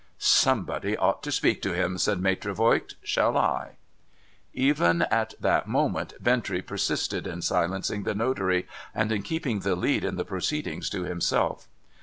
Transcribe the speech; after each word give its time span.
'Somebody 0.41 0.97
ought 0.97 1.21
to 1.21 1.31
speak 1.31 1.61
to 1.61 1.73
him,' 1.75 1.99
said 1.99 2.19
Maitre 2.19 2.55
Voigt.' 2.55 2.95
Shall 3.03 3.37
I?' 3.37 3.73
Even 4.71 5.03
at 5.03 5.35
that 5.39 5.67
moment 5.67 6.15
Bintrey 6.19 6.65
persisted 6.65 7.27
in 7.27 7.43
silencing 7.43 8.01
the 8.01 8.15
notary, 8.15 8.65
and 8.95 9.11
in 9.11 9.21
keeping 9.21 9.59
the 9.59 9.75
lead 9.75 10.03
in 10.03 10.15
the 10.15 10.25
proceedings 10.25 10.89
to 10.89 11.03
himself. 11.03 11.67